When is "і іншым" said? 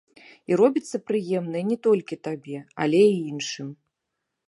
3.15-3.69